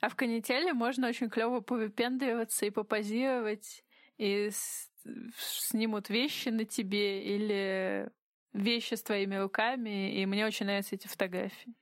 А 0.00 0.08
в 0.08 0.16
канителе 0.16 0.72
можно 0.72 1.08
очень 1.08 1.28
клево 1.28 1.60
повыпендриваться 1.60 2.66
и 2.66 2.70
попозировать, 2.70 3.84
и 4.18 4.50
с... 4.50 4.90
снимут 5.36 6.08
вещи 6.08 6.48
на 6.48 6.64
тебе 6.64 7.22
или 7.22 8.10
вещи 8.52 8.94
с 8.94 9.02
твоими 9.02 9.36
руками, 9.36 10.14
и 10.14 10.26
мне 10.26 10.46
очень 10.46 10.66
нравятся 10.66 10.96
эти 10.96 11.06
фотографии. 11.06 11.74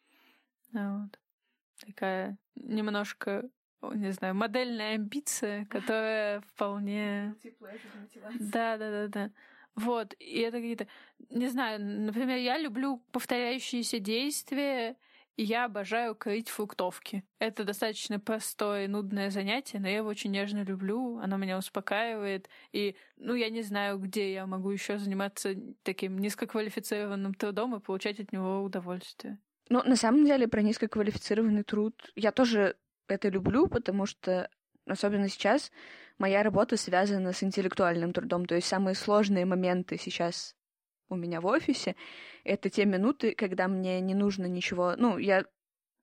Вот. 0.73 1.19
Такая 1.87 2.37
немножко, 2.57 3.49
не 3.83 4.13
знаю, 4.13 4.35
модельная 4.35 4.95
амбиция, 4.95 5.65
которая 5.67 6.41
вполне... 6.43 7.35
Да, 8.41 8.77
да, 8.77 8.91
да, 8.91 9.09
да. 9.09 9.31
Вот, 9.75 10.15
и 10.19 10.41
это 10.41 10.57
какие-то, 10.57 10.89
не 11.31 11.47
знаю, 11.47 11.81
например, 11.81 12.39
я 12.39 12.59
люблю 12.59 12.99
повторяющиеся 13.13 14.01
действия, 14.01 14.97
я 15.43 15.67
обожаю 15.67 16.15
крыть 16.15 16.49
фруктовки. 16.49 17.25
Это 17.39 17.65
достаточно 17.65 18.19
простое 18.19 18.89
нудное 18.89 19.31
занятие, 19.31 19.79
но 19.79 19.89
я 19.89 19.99
его 19.99 20.09
очень 20.09 20.33
нежно 20.33 20.65
люблю, 20.65 21.19
оно 21.19 21.37
меня 21.37 21.57
успокаивает. 21.57 22.49
И, 22.73 22.97
ну, 23.17 23.35
я 23.35 23.49
не 23.49 23.63
знаю, 23.63 23.99
где 23.99 24.33
я 24.33 24.47
могу 24.47 24.71
еще 24.71 24.99
заниматься 24.99 25.55
таким 25.85 26.19
низкоквалифицированным 26.19 27.35
трудом 27.35 27.77
и 27.77 27.81
получать 27.81 28.19
от 28.21 28.33
него 28.33 28.63
удовольствие. 28.63 29.39
Ну, 29.69 29.83
на 29.85 29.97
самом 29.97 30.25
деле, 30.25 30.49
про 30.49 30.63
низкоквалифицированный 30.63 31.63
труд 31.63 32.11
я 32.17 32.33
тоже 32.33 32.77
это 33.07 33.29
люблю, 33.29 33.69
потому 33.69 34.07
что, 34.07 34.51
особенно 34.87 35.29
сейчас, 35.29 35.71
моя 36.19 36.43
работа 36.43 36.77
связана 36.77 37.33
с 37.33 37.43
интеллектуальным 37.43 38.13
трудом. 38.13 38.45
То 38.47 38.57
есть 38.57 38.67
самые 38.67 38.95
сложные 38.95 39.45
моменты 39.45 39.99
сейчас 39.99 40.57
у 41.09 41.17
меня 41.17 41.41
в 41.41 41.47
офисе, 41.47 41.97
это 42.45 42.71
те 42.71 42.85
минуты, 42.85 43.35
когда 43.35 43.69
мне 43.69 44.01
не 44.01 44.15
нужно 44.15 44.47
ничего... 44.47 44.95
Ну, 44.97 45.19
я, 45.19 45.45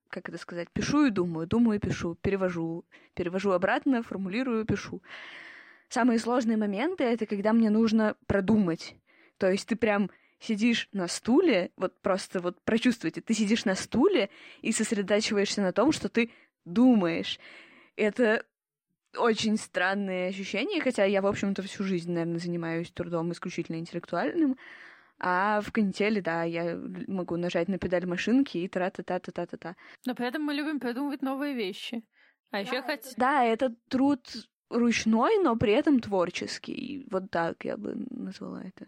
как 0.10 0.30
это 0.30 0.38
сказать, 0.38 0.70
пишу 0.72 1.06
и 1.06 1.12
думаю, 1.12 1.48
думаю 1.48 1.78
и 1.78 1.82
пишу, 1.82 2.16
перевожу, 2.16 2.86
перевожу 3.14 3.52
обратно, 3.52 4.04
формулирую, 4.04 4.66
пишу. 4.66 5.02
Самые 5.90 6.20
сложные 6.20 6.58
моменты— 6.58 7.04
это 7.06 7.26
когда 7.26 7.54
мне 7.54 7.70
нужно 7.70 8.16
продумать. 8.28 8.96
То 9.38 9.50
есть 9.52 9.68
ты 9.68 9.76
прям 9.76 10.10
сидишь 10.40 10.90
на 10.92 11.08
стуле, 11.08 11.72
вот 11.78 12.00
просто 12.02 12.40
вот 12.40 12.62
прочувствуйте, 12.64 13.22
ты 13.22 13.34
сидишь 13.34 13.66
на 13.66 13.76
стуле 13.76 14.30
и 14.62 14.72
сосредотачиваешься 14.72 15.62
на 15.62 15.72
том, 15.72 15.92
что 15.92 16.10
ты 16.10 16.32
думаешь. 16.66 17.40
Это 17.96 18.46
очень 19.18 19.58
странные 19.58 20.30
ощущения, 20.30 20.82
хотя 20.82 21.06
я, 21.06 21.22
в 21.22 21.28
общем-то, 21.28 21.62
всю 21.64 21.84
жизнь, 21.84 22.12
наверное, 22.12 22.40
занимаюсь 22.40 22.92
трудом 22.92 23.32
исключительно 23.32 23.78
интеллектуальным, 23.78 24.58
а 25.20 25.62
в 25.62 25.72
канителе, 25.72 26.22
да, 26.22 26.44
я 26.44 26.78
могу 27.08 27.38
нажать 27.38 27.68
на 27.68 27.78
педаль 27.78 28.06
машинки 28.06 28.58
и 28.58 28.68
тра-та-та-та-та-та. 28.68 29.76
Но 30.06 30.16
при 30.16 30.28
этом 30.28 30.44
мы 30.44 30.54
любим 30.54 30.80
придумывать 30.80 31.22
новые 31.22 31.54
вещи. 31.54 32.04
А 32.52 32.62
еще 32.62 32.82
да, 32.82 32.84
хоть... 32.84 33.16
Да, 33.18 33.44
это 33.44 33.76
труд 33.90 34.22
ручной, 34.70 35.38
но 35.44 35.56
при 35.56 35.74
этом 35.74 36.00
творческий. 36.00 37.08
Вот 37.10 37.32
так 37.32 37.64
я 37.66 37.78
бы 37.78 37.96
назвала 38.10 38.64
это. 38.64 38.88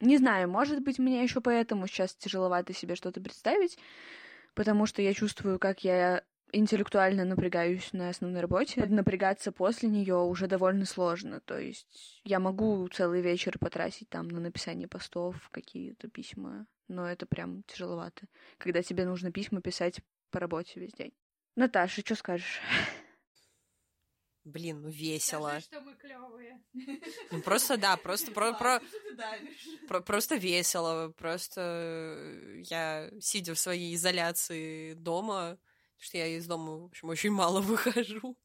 Не 0.00 0.16
знаю, 0.16 0.48
может 0.48 0.82
быть, 0.82 0.98
мне 0.98 1.22
еще 1.22 1.40
поэтому 1.40 1.86
сейчас 1.86 2.14
тяжеловато 2.14 2.72
себе 2.72 2.96
что-то 2.96 3.20
представить, 3.20 3.78
потому 4.54 4.86
что 4.86 5.00
я 5.00 5.14
чувствую, 5.14 5.58
как 5.58 5.84
я 5.84 6.24
интеллектуально 6.52 7.24
напрягаюсь 7.24 7.92
на 7.92 8.10
основной 8.10 8.40
работе, 8.40 8.84
напрягаться 8.86 9.52
после 9.52 9.88
нее 9.88 10.16
уже 10.16 10.46
довольно 10.46 10.84
сложно. 10.84 11.40
То 11.40 11.58
есть 11.58 12.20
я 12.24 12.38
могу 12.38 12.86
целый 12.88 13.22
вечер 13.22 13.58
потратить 13.58 14.08
там 14.08 14.28
на 14.28 14.40
написание 14.40 14.86
постов, 14.86 15.48
какие-то 15.50 16.08
письма, 16.08 16.66
но 16.88 17.10
это 17.10 17.26
прям 17.26 17.62
тяжеловато, 17.64 18.26
когда 18.58 18.82
тебе 18.82 19.04
нужно 19.04 19.32
письма 19.32 19.60
писать 19.60 20.00
по 20.30 20.38
работе 20.38 20.80
весь 20.80 20.92
день. 20.92 21.12
Наташа, 21.56 22.02
что 22.02 22.14
скажешь? 22.14 22.60
Блин, 24.44 24.82
ну 24.82 24.88
весело. 24.88 25.50
Скажи, 25.50 25.66
что 25.66 25.80
мы 25.82 25.94
клевые. 25.94 26.60
Ну 27.30 27.40
просто 27.42 27.76
да, 27.76 27.96
просто 27.96 28.32
про, 28.32 28.52
про, 28.54 28.80
про, 29.86 30.00
просто 30.00 30.34
весело. 30.34 31.10
Просто 31.16 32.60
я, 32.64 33.08
сидя 33.20 33.54
в 33.54 33.58
своей 33.58 33.94
изоляции 33.94 34.94
дома, 34.94 35.58
что 36.02 36.18
я 36.18 36.26
из 36.26 36.46
дома, 36.46 36.78
в 36.78 36.84
общем, 36.86 37.08
очень 37.10 37.30
мало 37.30 37.60
выхожу. 37.62 38.36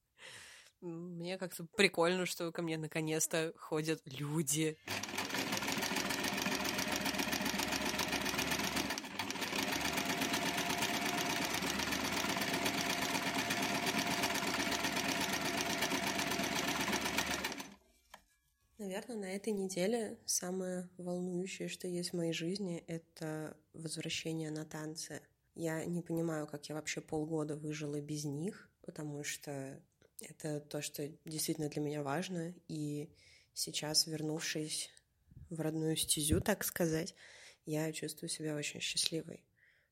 Мне 0.80 1.40
как-то 1.40 1.66
прикольно, 1.76 2.28
что 2.28 2.52
ко 2.52 2.62
мне 2.62 2.78
наконец-то 2.78 3.52
ходят 3.58 4.00
люди. 4.06 4.78
Наверное, 18.78 19.16
на 19.16 19.36
этой 19.36 19.52
неделе 19.52 20.20
самое 20.28 20.88
волнующее, 20.98 21.70
что 21.70 21.88
есть 21.88 22.12
в 22.12 22.18
моей 22.18 22.34
жизни, 22.34 22.84
это 22.86 23.58
возвращение 23.74 24.52
на 24.52 24.64
танцы. 24.64 25.24
Я 25.58 25.84
не 25.86 26.04
понимаю, 26.04 26.46
как 26.46 26.70
я 26.70 26.76
вообще 26.76 27.02
полгода 27.02 27.56
выжила 27.56 28.00
без 28.00 28.26
них, 28.26 28.70
потому 28.84 29.24
что 29.24 29.82
это 30.22 30.60
то, 30.60 30.84
что 30.84 31.08
действительно 31.26 31.68
для 31.68 31.82
меня 31.82 32.04
важно. 32.04 32.54
И 32.68 33.10
сейчас, 33.56 34.06
вернувшись 34.06 34.92
в 35.50 35.60
родную 35.60 35.96
стезю, 35.96 36.42
так 36.42 36.64
сказать, 36.64 37.16
я 37.66 37.92
чувствую 37.92 38.30
себя 38.30 38.56
очень 38.56 38.82
счастливой, 38.82 39.44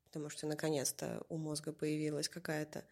потому 0.04 0.30
что 0.30 0.46
наконец-то 0.46 1.26
у 1.30 1.38
мозга 1.38 1.74
появилась 1.74 2.30
какая-то 2.30 2.86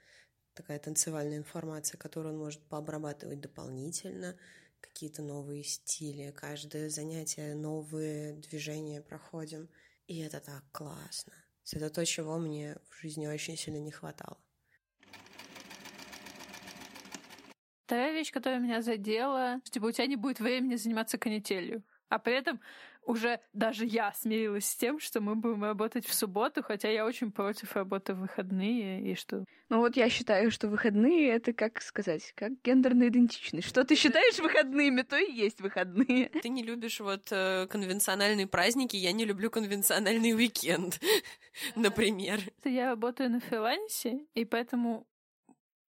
такая 0.56 0.80
танцевальная 0.80 1.38
информация, 1.38 2.00
которую 2.00 2.34
он 2.34 2.40
может 2.40 2.64
пообрабатывать 2.64 3.40
дополнительно, 3.40 4.36
какие-то 4.82 5.22
новые 5.22 5.64
стили, 5.64 6.32
каждое 6.32 6.90
занятие 6.90 7.54
новые 7.54 8.34
движения 8.34 9.00
проходим. 9.00 9.70
И 10.08 10.18
это 10.18 10.40
так 10.40 10.64
классно. 10.72 11.43
Это 11.72 11.90
то, 11.90 12.06
чего 12.06 12.38
мне 12.38 12.78
в 12.90 13.02
жизни 13.02 13.28
очень 13.28 13.58
сильно 13.58 13.80
не 13.80 13.92
хватало. 13.92 14.38
Вторая 17.86 18.14
вещь, 18.14 18.32
которая 18.32 18.60
меня 18.60 18.82
задела, 18.82 19.62
типа 19.66 19.86
у 19.86 19.92
тебя 19.92 20.08
не 20.08 20.16
будет 20.16 20.40
времени 20.40 20.76
заниматься 20.76 21.18
канителью. 21.18 21.84
А 22.10 22.20
при 22.20 22.34
этом 22.34 22.60
уже 23.06 23.40
даже 23.54 23.86
я 23.86 24.14
смирилась 24.14 24.66
с 24.66 24.76
тем, 24.76 25.00
что 25.00 25.22
мы 25.22 25.36
будем 25.36 25.64
работать 25.64 26.06
в 26.06 26.14
субботу, 26.14 26.64
хотя 26.64 26.90
я 26.90 27.06
очень 27.06 27.32
против 27.32 27.76
работы 27.76 28.14
в 28.14 28.20
выходные 28.20 29.02
и 29.02 29.16
что... 29.16 29.46
Ну 29.70 29.80
вот 29.80 29.96
я 29.96 30.10
считаю, 30.10 30.52
что 30.52 30.68
выходные— 30.68 31.30
это, 31.30 31.54
как 31.54 31.82
сказать, 31.82 32.34
как 32.36 32.54
гендерная 32.64 33.10
идентичность. 33.10 33.68
Что 33.68 33.84
ты 33.84 33.96
считаешь 33.96 34.40
выходными, 34.40 35.02
то 35.02 35.18
и 35.18 35.32
есть 35.32 35.62
выходные. 35.62 36.30
Ты 36.30 36.50
не 36.50 36.64
любишь 36.64 37.00
вот 37.00 37.28
э, 37.32 37.68
конвенциональные 37.68 38.48
праздники, 38.48 38.96
я 38.96 39.12
не 39.12 39.26
люблю 39.26 39.50
конвенциональный 39.50 40.34
уикенд, 40.34 41.00
например. 41.76 42.40
Я 42.64 42.90
работаю 42.90 43.30
на 43.32 43.40
фрилансе, 43.40 44.26
и 44.34 44.46
поэтому 44.46 45.08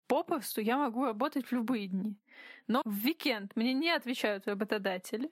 попросту 0.06 0.60
я 0.60 0.76
могу 0.76 1.04
работать 1.04 1.46
в 1.46 1.52
любые 1.52 1.88
дни. 1.88 2.18
Но 2.66 2.82
в 2.84 3.04
уикенд 3.04 3.56
мне 3.56 3.72
не 3.72 3.90
отвечают 3.90 4.46
работодатели. 4.46 5.30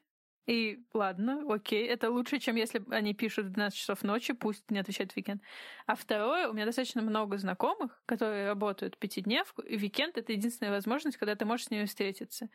И 0.50 0.82
ладно, 0.92 1.44
окей, 1.48 1.86
это 1.86 2.10
лучше, 2.10 2.40
чем 2.40 2.56
если 2.56 2.82
они 2.90 3.14
пишут 3.14 3.46
в 3.46 3.50
12 3.50 3.78
часов 3.78 4.02
ночи, 4.02 4.32
пусть 4.32 4.68
не 4.68 4.80
отвечают 4.80 5.12
в 5.12 5.16
уикенд. 5.16 5.40
А 5.86 5.94
второе, 5.94 6.48
у 6.48 6.52
меня 6.52 6.66
достаточно 6.66 7.02
много 7.02 7.38
знакомых, 7.38 8.02
которые 8.04 8.48
работают 8.48 8.98
пятидневку, 8.98 9.62
и 9.62 9.76
уикенд— 9.76 10.16
это 10.18 10.32
единственная 10.32 10.72
возможность, 10.72 11.18
когда 11.18 11.36
ты 11.36 11.44
можешь 11.44 11.66
с 11.66 11.70
ними 11.70 11.84
встретиться. 11.84 12.48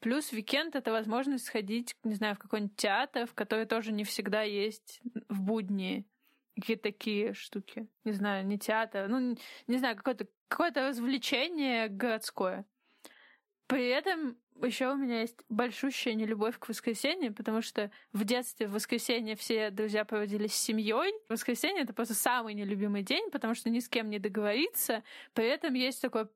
Плюс 0.00 0.32
уикенд— 0.32 0.74
это 0.74 0.90
возможность 0.90 1.44
сходить, 1.44 1.94
не 2.02 2.14
знаю, 2.14 2.34
в 2.34 2.40
какой-нибудь 2.40 2.74
театр, 2.74 3.28
в 3.28 3.34
который 3.34 3.66
тоже 3.66 3.92
не 3.92 4.02
всегда 4.02 4.42
есть 4.42 5.00
в 5.28 5.40
будни 5.40 6.04
какие-то 6.56 6.82
такие 6.82 7.32
штуки. 7.32 7.86
Не 8.02 8.10
знаю, 8.10 8.44
не 8.44 8.58
театр, 8.58 9.06
ну, 9.06 9.36
не 9.68 9.78
знаю, 9.78 9.94
какое-то 9.94 10.26
какое 10.48 10.72
развлечение 10.74 11.86
городское. 11.86 12.66
При 13.66 13.88
этом 13.88 14.36
еще 14.62 14.92
у 14.92 14.96
меня 14.96 15.20
есть 15.20 15.38
большущая 15.48 16.14
нелюбовь 16.14 16.58
к 16.58 16.68
воскресенью, 16.68 17.34
потому 17.34 17.62
что 17.62 17.90
в 18.12 18.24
детстве 18.24 18.66
в 18.66 18.72
воскресенье 18.72 19.36
все 19.36 19.70
друзья 19.70 20.04
проводили 20.04 20.46
с 20.46 20.54
семьей. 20.54 21.12
Воскресенье 21.28 21.82
это 21.82 21.92
просто 21.92 22.14
самый 22.14 22.54
нелюбимый 22.54 23.02
день, 23.02 23.30
потому 23.30 23.54
что 23.54 23.68
ни 23.70 23.80
с 23.80 23.88
кем 23.88 24.08
не 24.08 24.18
договориться. 24.18 25.02
При 25.34 25.46
этом 25.46 25.74
есть 25.74 26.00
такой, 26.00 26.28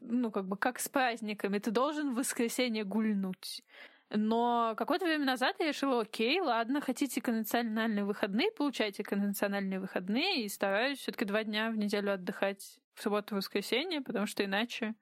ну, 0.00 0.30
как 0.30 0.46
бы, 0.46 0.56
как 0.56 0.78
с 0.78 0.88
праздниками. 0.88 1.58
Ты 1.58 1.70
должен 1.70 2.12
в 2.12 2.18
воскресенье 2.18 2.84
гульнуть. 2.84 3.62
Но 4.10 4.74
какое-то 4.76 5.04
время 5.04 5.24
назад 5.24 5.56
я 5.58 5.66
решила, 5.66 6.02
окей, 6.02 6.40
ладно, 6.40 6.80
хотите 6.80 7.20
конвенциональные 7.20 8.04
выходные, 8.04 8.52
получайте 8.52 9.02
конвенциональные 9.02 9.80
выходные, 9.80 10.44
и 10.44 10.48
стараюсь 10.48 11.00
все 11.00 11.10
таки 11.10 11.24
два 11.24 11.42
дня 11.42 11.70
в 11.70 11.76
неделю 11.76 12.12
отдыхать 12.12 12.78
в 12.94 13.02
субботу 13.02 13.34
и 13.34 13.38
воскресенье, 13.38 14.00
потому 14.00 14.26
что 14.26 14.44
иначе 14.44 14.94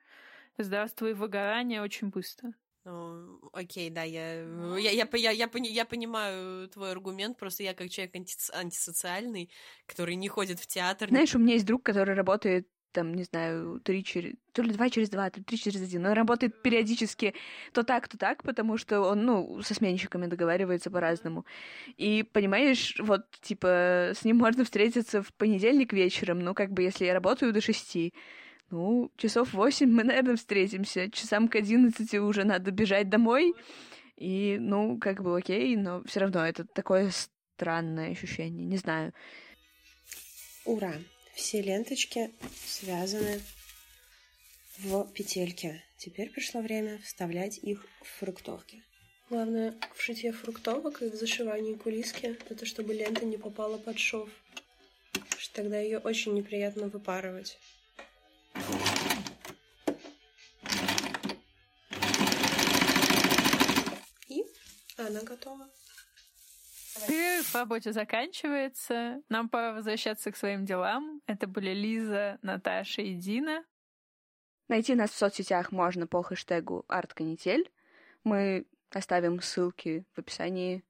здравствуй 0.58 1.14
выгорание 1.14 1.82
очень 1.82 2.08
быстро. 2.08 2.52
Ну, 2.84 3.40
окей, 3.54 3.88
да, 3.88 4.02
я, 4.02 4.42
я, 4.76 4.90
я, 4.90 5.08
я, 5.10 5.30
я, 5.32 5.50
я 5.50 5.84
понимаю 5.86 6.68
твой 6.68 6.90
аргумент, 6.90 7.38
просто 7.38 7.62
я 7.62 7.72
как 7.72 7.88
человек 7.88 8.14
анти, 8.14 8.36
антисоциальный, 8.52 9.50
который 9.86 10.16
не 10.16 10.28
ходит 10.28 10.60
в 10.60 10.66
театр. 10.66 11.08
Знаешь, 11.08 11.34
у 11.34 11.38
меня 11.38 11.54
есть 11.54 11.64
друг, 11.64 11.82
который 11.82 12.14
работает 12.14 12.68
там, 12.94 13.12
не 13.14 13.24
знаю, 13.24 13.80
три 13.80 14.04
через... 14.04 14.34
То 14.52 14.62
ли 14.62 14.72
два 14.72 14.88
через 14.88 15.10
два, 15.10 15.28
то 15.28 15.40
ли 15.40 15.44
три 15.44 15.58
через 15.58 15.82
один. 15.82 16.02
Но 16.02 16.10
он 16.10 16.14
работает 16.14 16.62
периодически 16.62 17.34
то 17.72 17.82
так, 17.82 18.06
то 18.08 18.16
так, 18.16 18.42
потому 18.42 18.78
что 18.78 19.00
он, 19.00 19.24
ну, 19.24 19.62
со 19.62 19.74
сменщиками 19.74 20.26
договаривается 20.26 20.90
по-разному. 20.90 21.44
И, 21.96 22.22
понимаешь, 22.22 22.96
вот, 23.00 23.28
типа, 23.40 24.12
с 24.14 24.24
ним 24.24 24.36
можно 24.36 24.64
встретиться 24.64 25.22
в 25.22 25.34
понедельник 25.34 25.92
вечером, 25.92 26.40
ну, 26.40 26.54
как 26.54 26.70
бы, 26.70 26.82
если 26.82 27.04
я 27.04 27.14
работаю 27.14 27.52
до 27.52 27.60
шести, 27.60 28.14
ну, 28.74 29.12
часов 29.16 29.52
восемь 29.52 29.90
мы, 29.90 30.02
наверное, 30.02 30.34
встретимся. 30.34 31.08
Часам 31.08 31.46
к 31.48 31.54
одиннадцати 31.54 32.16
уже 32.16 32.42
надо 32.42 32.72
бежать 32.72 33.08
домой. 33.08 33.54
И, 34.16 34.56
ну, 34.58 34.98
как 34.98 35.22
бы 35.22 35.36
окей, 35.36 35.76
но 35.76 36.02
все 36.04 36.20
равно 36.20 36.44
это 36.44 36.64
такое 36.64 37.12
странное 37.56 38.10
ощущение. 38.10 38.66
Не 38.66 38.76
знаю. 38.76 39.12
Ура! 40.64 40.94
Все 41.34 41.62
ленточки 41.62 42.32
связаны 42.66 43.40
в 44.78 45.04
петельки. 45.12 45.80
Теперь 45.96 46.30
пришло 46.30 46.60
время 46.60 46.98
вставлять 46.98 47.58
их 47.58 47.86
в 48.02 48.18
фруктовки. 48.18 48.82
Главное 49.30 49.74
в 49.94 50.02
шитье 50.02 50.32
фруктовок 50.32 51.02
и 51.02 51.10
в 51.10 51.14
зашивании 51.14 51.74
кулиски— 51.74 52.36
это 52.50 52.66
чтобы 52.66 52.92
лента 52.92 53.24
не 53.24 53.36
попала 53.36 53.78
под 53.78 54.00
шов. 54.00 54.28
Что 55.38 55.62
тогда 55.62 55.78
ее 55.78 55.98
очень 55.98 56.34
неприятно 56.34 56.88
выпарывать. 56.88 57.58
Готова. 65.24 65.68
В 66.94 67.54
работе 67.54 67.92
заканчивается. 67.92 69.20
Нам 69.28 69.48
пора 69.48 69.72
возвращаться 69.72 70.30
к 70.30 70.36
своим 70.36 70.64
делам. 70.64 71.20
Это 71.26 71.46
были 71.46 71.70
Лиза, 71.70 72.38
Наташа 72.42 73.02
и 73.02 73.14
Дина. 73.14 73.64
Найти 74.68 74.94
нас 74.94 75.10
в 75.10 75.16
соцсетях 75.16 75.72
можно 75.72 76.06
по 76.06 76.22
хэштегу 76.22 76.84
«Артканитель». 76.88 77.70
Мы 78.22 78.66
оставим 78.90 79.40
ссылки 79.42 80.06
в 80.14 80.20
описании. 80.20 80.84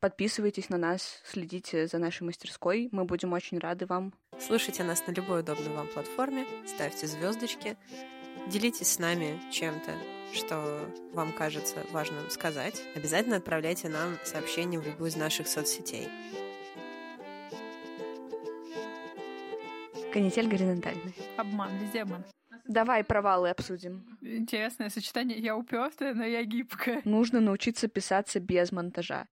Подписывайтесь 0.00 0.70
на 0.70 0.78
нас, 0.78 1.20
следите 1.24 1.86
за 1.86 1.98
нашей 1.98 2.22
мастерской. 2.22 2.88
Мы 2.90 3.04
будем 3.04 3.32
очень 3.34 3.58
рады 3.58 3.86
вам. 3.86 4.14
Слушайте 4.38 4.82
нас 4.82 5.06
на 5.06 5.12
любой 5.12 5.40
удобной 5.40 5.68
вам 5.74 5.86
платформе, 5.88 6.46
ставьте 6.66 7.06
звездочки, 7.06 7.76
делитесь 8.48 8.88
с 8.88 8.98
нами 8.98 9.40
чем-то, 9.50 9.92
что 10.32 10.88
вам 11.12 11.32
кажется 11.32 11.76
важным 11.92 12.30
сказать. 12.30 12.82
Обязательно 12.94 13.36
отправляйте 13.36 13.88
нам 13.88 14.16
сообщение 14.24 14.80
в 14.80 14.86
любую 14.86 15.10
из 15.10 15.16
наших 15.16 15.48
соцсетей. 15.48 16.08
Канитель 20.12 20.48
горизонтальный. 20.48 21.14
Обман, 21.36 21.70
везде 21.78 22.02
обман. 22.02 22.24
Давай 22.66 23.02
провалы 23.04 23.50
обсудим. 23.50 24.18
Интересное 24.20 24.90
сочетание. 24.90 25.38
Я 25.38 25.56
упертая, 25.56 26.14
но 26.14 26.24
я 26.24 26.44
гибкая. 26.44 27.02
Нужно 27.04 27.40
научиться 27.40 27.88
писаться 27.88 28.38
без 28.40 28.72
монтажа. 28.72 29.26